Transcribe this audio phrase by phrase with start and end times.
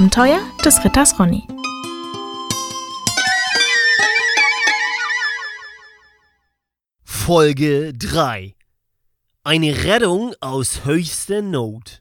[0.00, 1.46] Abenteuer des Ritters Ronny.
[7.04, 8.54] Folge 3
[9.44, 12.00] Eine Rettung aus höchster Not.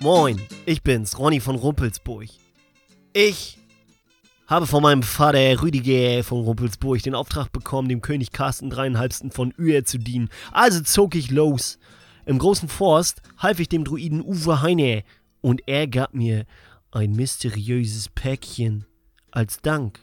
[0.00, 2.26] Moin, ich bin's, Ronny von Rumpelsburg.
[3.12, 3.57] Ich
[4.48, 9.52] habe von meinem Vater Rüdiger von Rumpelsburg den Auftrag bekommen, dem König Carsten dreieinhalbsten von
[9.58, 10.30] Uer zu dienen.
[10.52, 11.78] Also zog ich los.
[12.24, 15.04] Im großen Forst half ich dem Druiden Uwe Heine
[15.42, 16.46] und er gab mir
[16.90, 18.86] ein mysteriöses Päckchen
[19.30, 20.00] als Dank.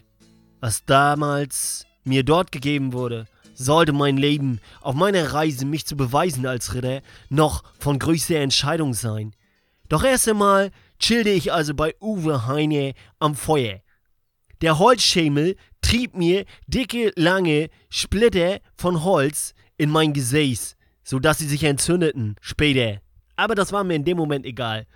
[0.59, 6.45] Was damals mir dort gegeben wurde, sollte mein Leben auf meiner Reise, mich zu beweisen
[6.45, 9.33] als Ritter, noch von größter Entscheidung sein.
[9.89, 13.81] Doch erst einmal chillte ich also bei Uwe Heine am Feuer.
[14.65, 21.63] Der Holzschemel trieb mir dicke, lange Splitter von Holz in mein Gesäß, sodass sie sich
[21.65, 22.99] entzündeten später.
[23.35, 24.87] Aber das war mir in dem Moment egal.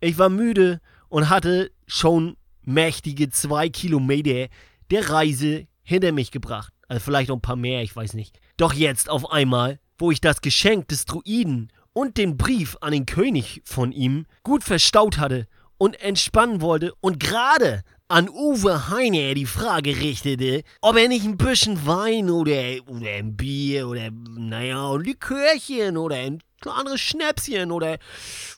[0.00, 4.48] Ich war müde und hatte schon mächtige zwei Kilometer
[4.90, 6.72] der Reise hinter mich gebracht.
[6.88, 8.40] Also vielleicht noch ein paar mehr, ich weiß nicht.
[8.56, 13.04] Doch jetzt auf einmal, wo ich das Geschenk des Druiden und den Brief an den
[13.04, 15.46] König von ihm gut verstaut hatte
[15.76, 21.36] und entspannen wollte und gerade an Uwe Heine die Frage richtete, ob er nicht ein
[21.36, 27.98] bisschen Wein oder, oder ein Bier oder, naja, ein Likörchen oder ein anderes Schnäpschen oder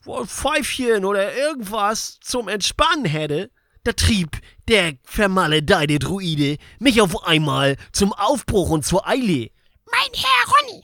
[0.07, 3.51] ein Pfeifchen oder irgendwas zum Entspannen hätte,
[3.83, 9.51] da trieb der vermaledeite Druide mich auf einmal zum Aufbruch und zur Eile.
[9.85, 10.83] Mein Herr Ronny,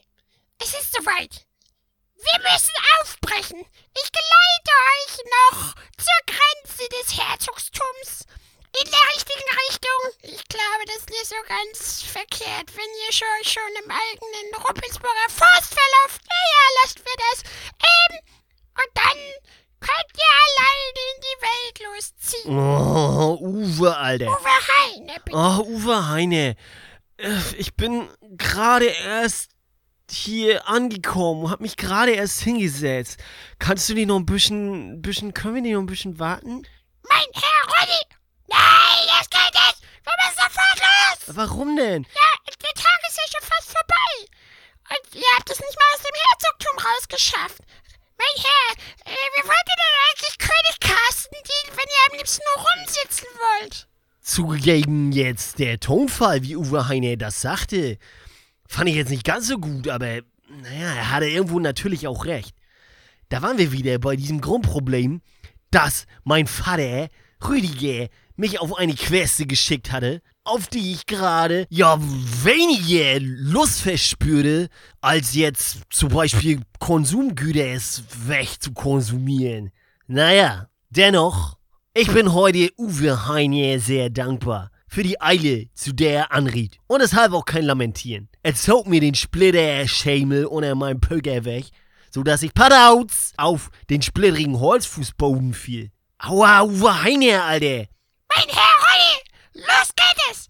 [0.62, 1.48] es ist soweit.
[2.16, 3.66] Wir müssen aufbrechen.
[3.96, 8.26] Ich geleite euch noch zur Grenze des Herzogtums.
[8.78, 10.00] In der richtigen Richtung.
[10.22, 15.30] Ich glaube, das ist nicht so ganz verkehrt, wenn ihr schon, schon im eigenen Ruppelsburger
[15.30, 16.22] Forst verlauft.
[16.30, 17.44] Naja, lasst wir das.
[17.82, 18.20] Ähm,
[18.76, 19.18] und dann
[19.80, 22.60] könnt ihr alleine in die Welt losziehen.
[22.60, 24.28] Oh, Uwe, Alter.
[24.28, 24.50] Uwe
[24.84, 25.38] Heine, bitte.
[25.38, 26.56] Oh, Uwe Heine.
[27.18, 28.08] Äh, Ich bin
[28.38, 29.50] gerade erst
[30.12, 33.20] hier angekommen und hab mich gerade erst hingesetzt.
[33.60, 36.64] Kannst du nicht noch ein bisschen, bisschen, können wir nicht noch ein bisschen warten?
[37.04, 38.02] Mein Herr Ronny.
[38.48, 39.82] Nein, das geht nicht.
[40.04, 41.19] Wir müssen sofort los.
[41.36, 42.04] Warum denn?
[42.04, 44.30] Ja, der Tag ist ja schon fast vorbei.
[44.90, 47.62] Und ihr habt es nicht mal aus dem Herzogtum rausgeschafft.
[48.18, 52.44] Mein Herr, äh, wie wollt ihr denn eigentlich König Carsten dienen, wenn ihr am liebsten
[52.56, 53.88] nur rumsitzen wollt?
[54.22, 57.98] Zugegeben jetzt der Tonfall, wie Uwe Heine das sagte,
[58.68, 62.56] fand ich jetzt nicht ganz so gut, aber naja, er hatte irgendwo natürlich auch recht.
[63.30, 65.22] Da waren wir wieder bei diesem Grundproblem,
[65.70, 67.10] dass mein Vater,
[67.48, 74.70] Rüdiger, mich auf eine Queste geschickt hatte, auf die ich gerade ja weniger Lust verspürte,
[75.00, 79.72] als jetzt zum Beispiel Konsumgüter es weg zu konsumieren.
[80.08, 81.58] Naja, dennoch,
[81.94, 86.78] ich bin heute Uwe Heine sehr dankbar für die Eile, zu der er anriet.
[86.88, 88.28] Und deshalb auch kein Lamentieren.
[88.42, 91.66] Er zog mir den Splitter-Schemel unter meinem Pöker weg,
[92.10, 95.92] sodass ich padauz auf den splitterigen Holzfußboden fiel.
[96.18, 97.86] Aua, Uwe Heine, Alter!
[98.36, 100.48] Mein Herr Ronny, los geht es.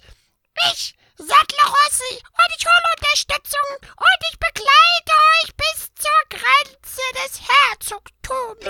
[0.68, 7.34] Ich sattle Rossi und ich hole Unterstützung und ich begleite euch bis zur Grenze des
[7.47, 8.66] Herzogtums.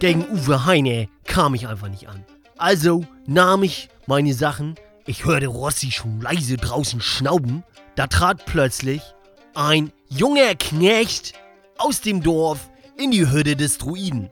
[0.00, 2.24] Gegen Uwe Heine kam ich einfach nicht an.
[2.56, 4.76] Also nahm ich meine Sachen,
[5.08, 7.64] ich hörte Rossi schon leise draußen schnauben,
[7.96, 9.00] da trat plötzlich
[9.54, 11.32] ein junger Knecht
[11.78, 14.28] aus dem Dorf in die Hütte des Druiden.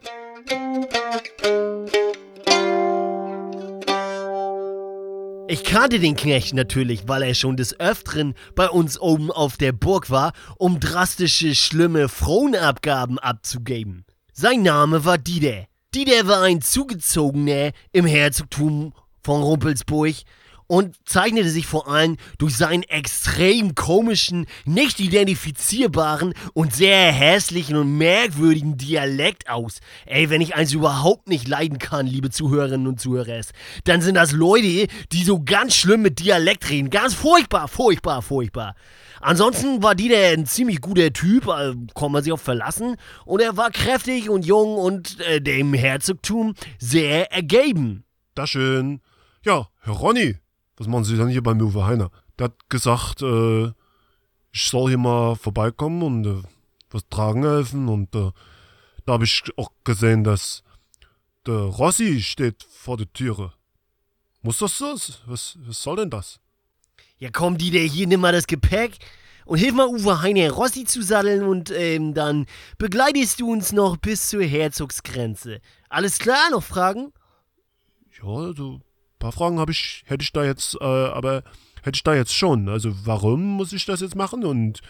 [5.49, 9.73] Ich kannte den Knecht natürlich, weil er schon des Öfteren bei uns oben auf der
[9.73, 14.05] Burg war, um drastische, schlimme Fronabgaben abzugeben.
[14.35, 15.65] Sein Name war Dieter.
[15.95, 18.93] Dieter war ein Zugezogener im Herzogtum
[19.23, 20.17] von Rumpelsburg
[20.67, 27.97] und zeichnete sich vor allem durch seinen extrem komischen, nicht identifizierbaren und sehr hässlichen und
[27.97, 29.81] merkwürdigen Dialekt aus.
[30.07, 33.41] Ey, wenn ich eins überhaupt nicht leiden kann, liebe Zuhörerinnen und Zuhörer,
[33.85, 36.91] dann sind das Leute, die so ganz schlimm mit Dialekt reden.
[36.91, 38.75] Ganz furchtbar, furchtbar, furchtbar.
[39.21, 42.97] Ansonsten war Dieter ein ziemlich guter Typ, äh, kann man sich auch verlassen.
[43.25, 48.05] Und er war kräftig und jung und äh, dem Herzogtum sehr ergeben.
[48.35, 49.01] Das schön.
[49.45, 50.37] Ja, Herr Ronny,
[50.77, 52.11] was machen Sie denn hier bei Uwe Heiner?
[52.39, 53.73] Der hat gesagt, äh,
[54.53, 56.43] ich soll hier mal vorbeikommen und äh,
[56.91, 57.89] was tragen helfen.
[57.89, 58.31] Und äh,
[59.05, 60.63] da habe ich auch gesehen, dass
[61.47, 63.53] der Rossi steht vor der Türe.
[64.43, 64.95] Muss das so?
[65.27, 66.41] Was, was soll denn das?
[67.19, 68.99] Ja, komm, Dieter, hier nimm mal das Gepäck
[69.47, 72.47] und hilf mal Uwe Heine Rossi zu satteln und ähm, dann
[72.79, 75.61] begleitest du uns noch bis zur Herzogsgrenze.
[75.89, 76.51] Alles klar?
[76.51, 77.13] Noch Fragen?
[78.23, 78.81] Ja, also
[79.17, 81.43] ein paar Fragen habe ich, hätte ich da jetzt, äh, aber
[81.83, 82.69] hätte ich da jetzt schon.
[82.69, 84.81] Also warum muss ich das jetzt machen und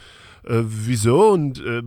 [0.44, 1.82] äh, wieso und äh,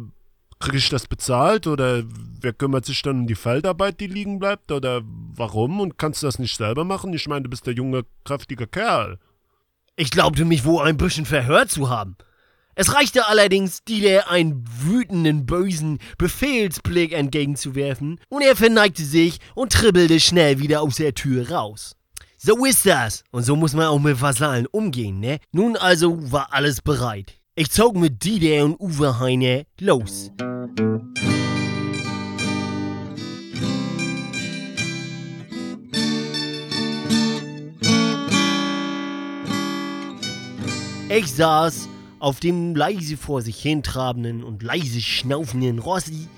[0.59, 2.03] kriege ich das bezahlt oder
[2.41, 6.27] wer kümmert sich dann um die Feldarbeit, die liegen bleibt oder warum und kannst du
[6.27, 7.13] das nicht selber machen?
[7.13, 9.19] Ich meine, du bist der junge, kräftige Kerl.
[9.95, 12.15] Ich glaubte mich wohl ein bisschen verhört zu haben.
[12.75, 20.21] Es reichte allerdings, Dieter einen wütenden, bösen Befehlsblick entgegenzuwerfen, und er verneigte sich und tribbelte
[20.21, 21.97] schnell wieder aus der Tür raus.
[22.41, 23.25] So ist das.
[23.31, 25.39] Und so muss man auch mit Vasallen umgehen, ne?
[25.51, 27.33] Nun also war alles bereit.
[27.53, 30.31] Ich zog mit Dieter und Uwe Heine los.
[41.09, 41.89] Ich saß
[42.19, 46.30] auf dem leise vor sich hintrabenden und leise schnaufenden Rossi,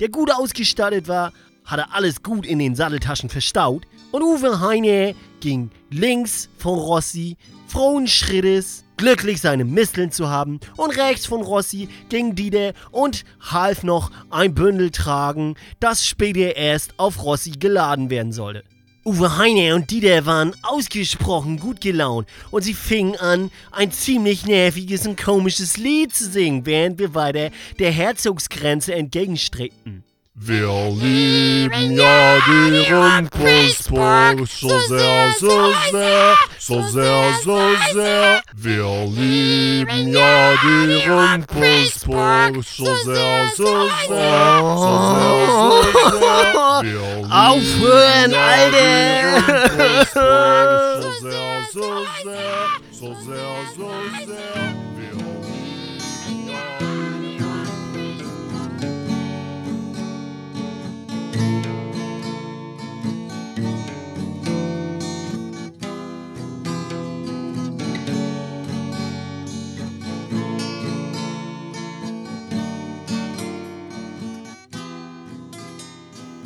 [0.00, 1.34] der gut ausgestattet war,
[1.70, 7.36] hatte alles gut in den Satteltaschen verstaut und Uwe Heine ging links von Rossi,
[7.68, 13.82] frohen Schrittes, glücklich seine Misteln zu haben und rechts von Rossi ging Dieter und half
[13.82, 18.64] noch ein Bündel tragen, das später erst auf Rossi geladen werden sollte.
[19.06, 25.06] Uwe Heine und Dieter waren ausgesprochen gut gelaunt und sie fingen an, ein ziemlich nerviges
[25.06, 30.04] und komisches Lied zu singen, während wir weiter der Herzogsgrenze entgegenstrebten.
[30.34, 37.58] Wir lieben ja die Rumpelsburg so sehr, so sehr, so sehr, so
[37.92, 38.42] sehr.
[38.54, 44.86] Wir lieben ja die Rumpelsburg so sehr, so sehr, so
[45.20, 47.00] sehr, so sehr.
[47.30, 49.40] Aufhören, Alter!
[50.14, 51.86] so sehr, so
[52.22, 53.90] sehr, so sehr, so
[54.26, 54.80] sehr.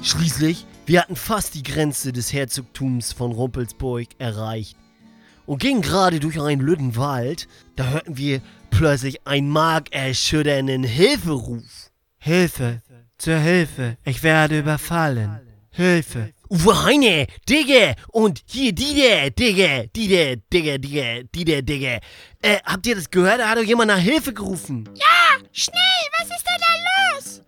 [0.05, 4.77] Schließlich, wir hatten fast die Grenze des Herzogtums von Rumpelsburg erreicht
[5.47, 11.91] und gingen gerade durch einen lütten Wald, da hörten wir plötzlich einen markerschütternden Hilferuf.
[12.19, 12.83] Hilfe,
[13.17, 15.41] zur Hilfe, ich werde überfallen.
[15.71, 16.35] Hilfe.
[16.51, 21.99] Uwe Heine, Digga, und hier Dieter, Digga, Dieter, Digga, Digga, Dieter, Digga.
[22.43, 23.41] Äh, habt ihr das gehört?
[23.41, 24.87] Da hat doch jemand nach Hilfe gerufen.
[24.95, 25.79] Ja, schnell,
[26.19, 26.84] was ist denn da los?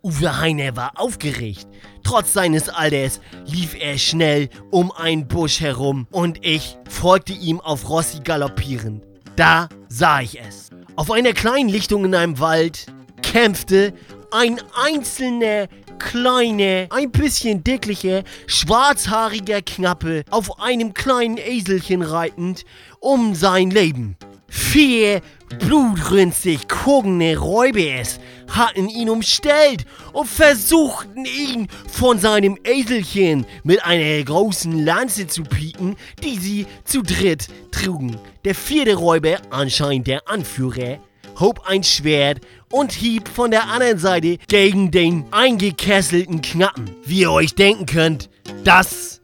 [0.02, 1.67] Uwe Heine war aufgeregt.
[2.02, 7.88] Trotz seines Alters lief er schnell um einen Busch herum und ich folgte ihm auf
[7.88, 9.05] Rossi galoppierend.
[9.37, 10.70] Da sah ich es.
[10.96, 12.87] Auf einer kleinen Lichtung in einem Wald
[13.23, 13.93] kämpfte
[14.31, 15.69] ein einzelner,
[15.99, 22.64] kleiner, ein bisschen dicklicher, schwarzhaariger Knappe auf einem kleinen Eselchen reitend
[23.00, 24.16] um sein Leben.
[24.57, 25.21] Vier
[25.61, 29.85] blutrünstig guckende Räubers hatten ihn umstellt
[30.15, 35.95] und versuchten ihn von seinem Eselchen mit einer großen Lanze zu pieken,
[36.25, 38.17] die sie zu dritt trugen.
[38.47, 40.99] Der vierte Räuber, anscheinend der Anführer,
[41.39, 42.41] hob ein Schwert
[42.73, 46.91] und hieb von der anderen Seite gegen den eingekesselten Knappen.
[47.05, 48.31] Wie ihr euch denken könnt,
[48.65, 49.21] das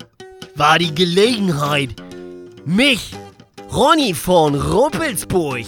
[0.55, 1.91] war die Gelegenheit,
[2.67, 3.13] mich,
[3.73, 5.65] Ronny von Rumpelsburg,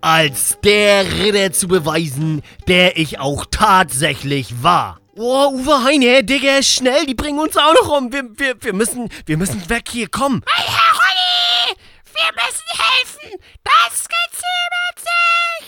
[0.00, 5.00] als der Ritter zu beweisen, der ich auch tatsächlich war.
[5.16, 8.12] Oh, Uwe Heine, Digga, schnell, die bringen uns auch noch um.
[8.12, 10.42] Wir, wir, wir müssen, wir müssen weg hier, komm.
[10.46, 11.80] Hey, Herr Ronny,
[12.14, 13.40] wir müssen helfen.
[13.64, 15.08] Das gezübelt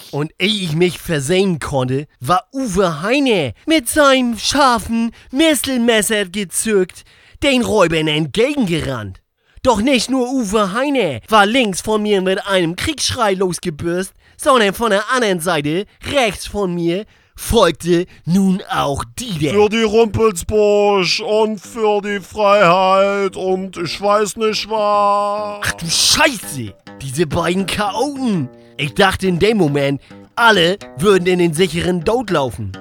[0.02, 0.12] sich.
[0.12, 7.02] Und ehe ich mich versehen konnte, war Uwe Heine mit seinem scharfen Mistelmesser gezückt,
[7.42, 9.18] den Räubern entgegengerannt.
[9.64, 14.90] Doch nicht nur Uwe Heine war links von mir mit einem Kriegsschrei losgebürst, sondern von
[14.90, 17.04] der anderen Seite, rechts von mir,
[17.36, 19.54] folgte nun auch Dieter.
[19.54, 25.60] Für die Rumpelsburg und für die Freiheit und ich weiß nicht was.
[25.62, 28.48] Ach du Scheiße, diese beiden Chaoten.
[28.78, 30.00] Ich dachte in dem Moment,
[30.34, 32.72] alle würden in den sicheren Tod laufen.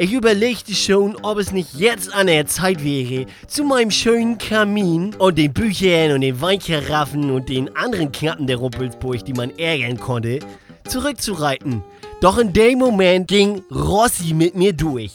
[0.00, 5.12] Ich überlegte schon, ob es nicht jetzt an der Zeit wäre, zu meinem schönen Kamin
[5.16, 9.98] und den Büchern und den Weinkaraffen und den anderen Knappen der Rumpelsburg, die man ärgern
[9.98, 10.38] konnte,
[10.86, 11.82] zurückzureiten.
[12.20, 15.14] Doch in dem Moment ging Rossi mit mir durch.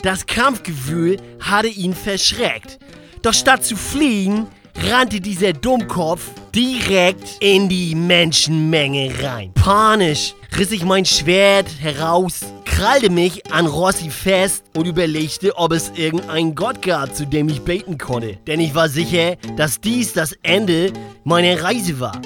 [0.00, 2.78] Das Kampfgefühl hatte ihn verschreckt.
[3.20, 4.46] Doch statt zu fliehen,
[4.88, 9.52] rannte dieser Dummkopf direkt in die Menschenmenge rein.
[9.52, 15.92] Panisch riss ich mein Schwert heraus, krallte mich an Rossi fest und überlegte, ob es
[15.94, 18.38] irgendeinen Gott gab, zu dem ich beten konnte.
[18.46, 20.92] Denn ich war sicher, dass dies das Ende
[21.24, 22.20] meiner Reise war.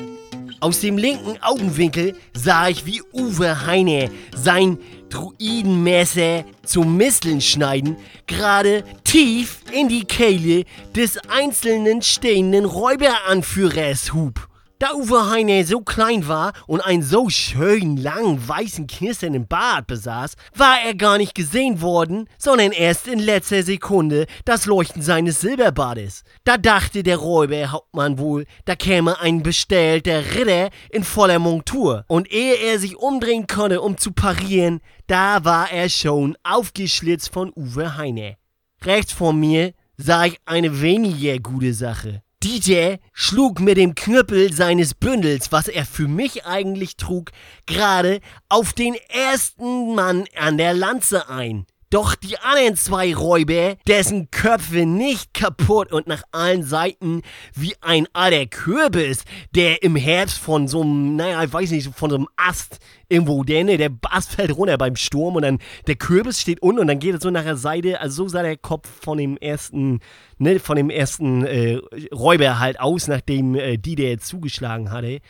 [0.61, 4.79] Aus dem linken Augenwinkel sah ich, wie Uwe Heine sein
[5.11, 10.65] Druidenmesser zum Misteln schneiden gerade tief in die Kehle
[10.95, 14.49] des einzelnen stehenden Räuberanführers hub.
[14.79, 20.37] Da Uwe Heine so klein war und einen so schönen, langen, weißen, knisternden Bart besaß,
[20.55, 26.25] war er gar nicht gesehen worden, sondern erst in letzter Sekunde das Leuchten seines Silberbades.
[26.45, 32.05] Da dachte der Räuberhauptmann wohl, da käme ein bestellter Ritter in voller Montur.
[32.07, 37.51] Und ehe er sich umdrehen konnte, um zu parieren, da war er schon aufgeschlitzt von
[37.57, 38.37] Uwe Heine.
[38.85, 42.23] Rechts vor mir sah ich eine weniger gute Sache.
[42.43, 47.33] DJ schlug mit dem Knüppel seines Bündels, was er für mich eigentlich trug,
[47.67, 51.67] gerade auf den ersten Mann an der Lanze ein.
[51.97, 57.23] Doch die anderen zwei Räuber, dessen Köpfe nicht kaputt und nach allen Seiten
[57.55, 59.25] wie ein alter Kürbis,
[59.55, 63.45] der im Herbst von so einem, naja, ich weiß nicht, von so einem Ast irgendwo,
[63.45, 66.89] der, ne, der Ast fällt runter beim Sturm und dann der Kürbis steht unten und
[66.89, 70.01] dann geht es so nach der Seite, also so sah der Kopf von dem ersten,
[70.37, 71.81] ne, von dem ersten äh,
[72.13, 75.21] Räuber halt aus, nachdem äh, die der zugeschlagen hatte.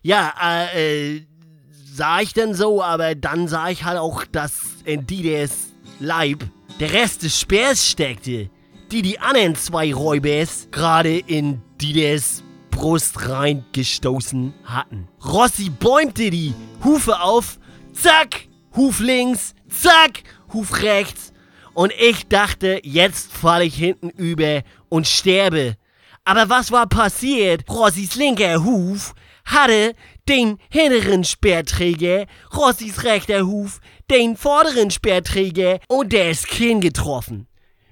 [0.00, 1.26] Ja, äh, äh,
[1.84, 4.54] sah ich dann so, aber dann sah ich halt auch, dass
[4.86, 5.48] äh, die der
[6.00, 6.44] Leib.
[6.80, 8.50] Der Rest des Speers steckte,
[8.92, 15.08] die die anderen zwei Räubers gerade in Dides Brust reingestoßen hatten.
[15.24, 17.58] Rossi bäumte die Hufe auf,
[17.92, 21.32] zack, Huf links, zack, Huf rechts.
[21.74, 25.76] Und ich dachte, jetzt falle ich hinten über und sterbe.
[26.24, 27.68] Aber was war passiert?
[27.68, 29.14] Rossis linker Huf
[29.44, 29.94] hatte
[30.28, 33.80] den hinteren Speerträger, Rossis rechter Huf
[34.10, 37.46] den vorderen Speerträger und das Kinn getroffen.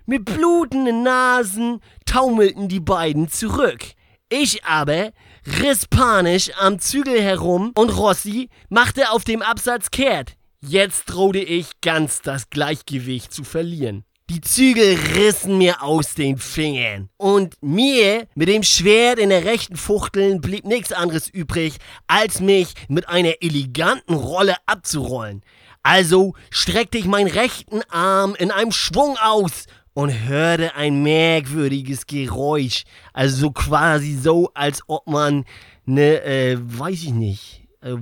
[0.06, 3.84] Mit blutenden Nasen taumelten die beiden zurück.
[4.28, 5.12] Ich aber
[5.60, 10.36] riss panisch am Zügel herum und Rossi machte auf dem Absatz kehrt.
[10.60, 14.05] Jetzt drohte ich ganz das Gleichgewicht zu verlieren.
[14.28, 17.08] Die Zügel rissen mir aus den Fingern.
[17.16, 21.76] Und mir mit dem Schwert in der rechten Fuchtel blieb nichts anderes übrig,
[22.08, 25.42] als mich mit einer eleganten Rolle abzurollen.
[25.84, 32.82] Also streckte ich meinen rechten Arm in einem Schwung aus und hörte ein merkwürdiges Geräusch.
[33.12, 35.44] Also so quasi so, als ob man,
[35.84, 37.94] ne, äh, weiß ich nicht, äh,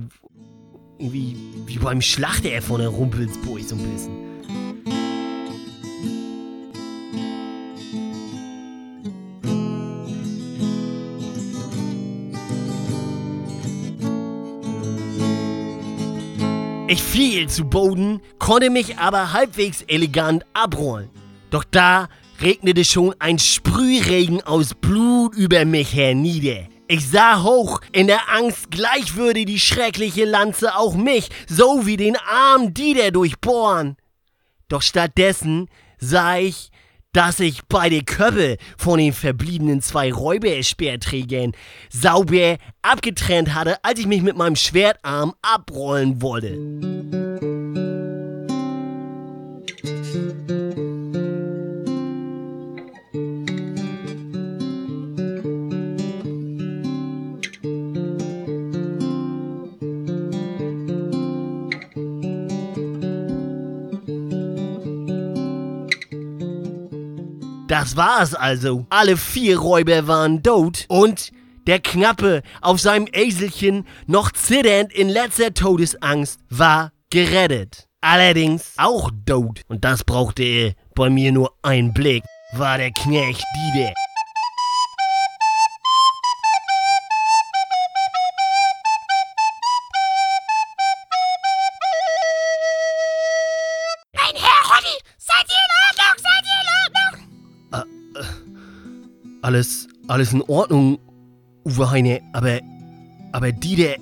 [0.97, 4.34] irgendwie wie beim Schlachter von der Rumpelsburg so ein bisschen.
[16.87, 21.09] Ich fiel zu Boden, konnte mich aber halbwegs elegant abrollen.
[21.49, 26.67] Doch da regnete schon ein Sprühregen aus Blut über mich hernieder.
[26.87, 31.97] Ich sah hoch, in der Angst gleich würde die schreckliche Lanze auch mich, so wie
[31.97, 33.97] den armen Dieder durchbohren.
[34.67, 36.69] Doch stattdessen sah ich
[37.15, 41.53] dass ich beide Köpfe von den verbliebenen zwei Räuberspeerträgern
[41.89, 47.24] sauber abgetrennt hatte, als ich mich mit meinem Schwertarm abrollen wollte.
[67.85, 68.87] Das war's also.
[68.89, 71.31] Alle vier Räuber waren tot und
[71.67, 77.85] der Knappe auf seinem Eselchen, noch zitternd in letzter Todesangst, war gerettet.
[78.01, 79.61] Allerdings auch tot.
[79.67, 82.23] Und das brauchte er bei mir nur einen Blick,
[82.53, 83.93] war der Knecht Diede.
[99.55, 100.99] Alles, alles in Ordnung,
[101.63, 102.59] Uwe Heine, aber,
[103.31, 103.95] aber Dieder,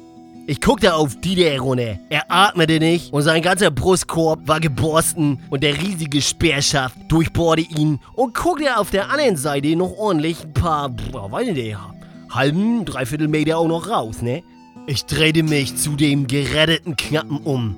[0.48, 2.00] ich guckte auf Dieder runter.
[2.10, 8.00] Er atmete nicht und sein ganzer Brustkorb war geborsten und der riesige Speerschaft durchbohrte ihn
[8.16, 11.78] und guckte auf der anderen Seite noch ordentlich ein paar, boah, weiß ich nicht,
[12.32, 14.42] halben, dreiviertel Meter auch noch raus, ne?
[14.88, 17.76] Ich drehte mich zu dem geretteten Knappen um.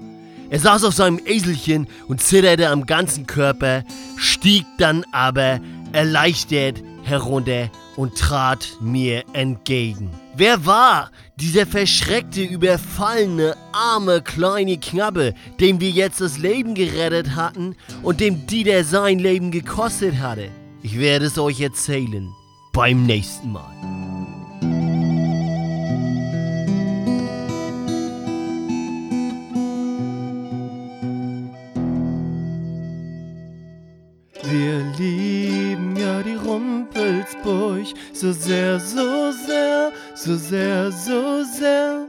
[0.50, 3.84] Er saß auf seinem Eselchen und zitterte am ganzen Körper,
[4.16, 5.60] stieg dann aber
[5.92, 10.10] erleichtert herunter und trat mir entgegen.
[10.36, 17.76] Wer war dieser verschreckte, überfallene, arme, kleine Knappe, dem wir jetzt das Leben gerettet hatten
[18.04, 20.50] und dem Dieter sein Leben gekostet hatte?
[20.82, 22.30] Ich werde es euch erzählen
[22.74, 23.72] beim nächsten Mal.
[34.44, 36.36] Wir lieben ja die
[37.44, 42.08] Rumpelsburg so sehr, so sehr, so sehr, so sehr.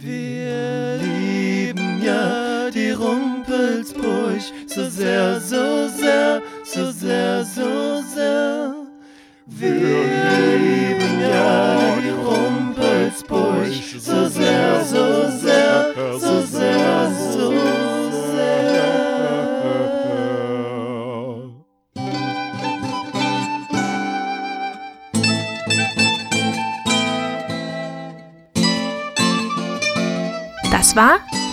[0.00, 8.17] Wir lieben ja die Rumpelsburg so sehr, so sehr, so sehr, so sehr.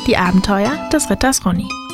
[0.08, 1.85] Die Abenteuer des Ritters Ronny.